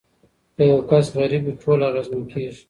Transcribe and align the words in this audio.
که 0.55 0.63
یو 0.71 0.79
کس 0.89 1.05
غریب 1.17 1.43
وي 1.45 1.53
ټول 1.61 1.79
اغیزمن 1.89 2.21
کیږي. 2.31 2.59